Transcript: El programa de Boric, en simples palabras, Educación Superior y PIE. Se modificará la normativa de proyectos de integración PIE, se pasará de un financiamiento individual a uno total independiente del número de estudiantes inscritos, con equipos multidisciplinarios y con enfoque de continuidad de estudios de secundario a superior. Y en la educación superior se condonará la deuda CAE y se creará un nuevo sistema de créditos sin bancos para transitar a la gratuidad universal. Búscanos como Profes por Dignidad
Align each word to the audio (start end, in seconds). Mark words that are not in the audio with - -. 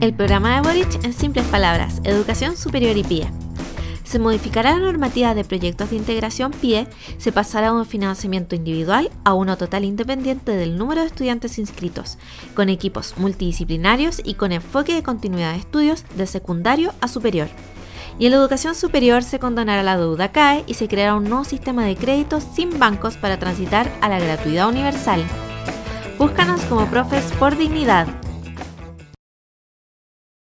El 0.00 0.14
programa 0.14 0.54
de 0.54 0.60
Boric, 0.62 1.04
en 1.04 1.12
simples 1.12 1.46
palabras, 1.46 2.00
Educación 2.04 2.56
Superior 2.56 2.96
y 2.96 3.04
PIE. 3.04 3.28
Se 4.04 4.18
modificará 4.18 4.72
la 4.72 4.80
normativa 4.80 5.34
de 5.34 5.44
proyectos 5.44 5.90
de 5.90 5.96
integración 5.96 6.50
PIE, 6.52 6.86
se 7.18 7.32
pasará 7.32 7.68
de 7.68 7.78
un 7.78 7.86
financiamiento 7.86 8.54
individual 8.54 9.10
a 9.24 9.34
uno 9.34 9.56
total 9.56 9.84
independiente 9.84 10.52
del 10.52 10.76
número 10.76 11.00
de 11.00 11.06
estudiantes 11.06 11.58
inscritos, 11.58 12.18
con 12.54 12.68
equipos 12.68 13.14
multidisciplinarios 13.16 14.20
y 14.24 14.34
con 14.34 14.52
enfoque 14.52 14.94
de 14.94 15.02
continuidad 15.02 15.52
de 15.52 15.60
estudios 15.60 16.04
de 16.16 16.26
secundario 16.26 16.92
a 17.00 17.08
superior. 17.08 17.48
Y 18.18 18.26
en 18.26 18.32
la 18.32 18.38
educación 18.38 18.74
superior 18.74 19.22
se 19.22 19.38
condonará 19.38 19.82
la 19.82 19.96
deuda 19.96 20.32
CAE 20.32 20.64
y 20.66 20.74
se 20.74 20.88
creará 20.88 21.14
un 21.14 21.24
nuevo 21.24 21.44
sistema 21.44 21.84
de 21.84 21.96
créditos 21.96 22.44
sin 22.54 22.78
bancos 22.78 23.16
para 23.16 23.38
transitar 23.38 23.90
a 24.00 24.08
la 24.08 24.20
gratuidad 24.20 24.68
universal. 24.68 25.24
Búscanos 26.18 26.60
como 26.62 26.86
Profes 26.86 27.24
por 27.38 27.56
Dignidad 27.56 28.21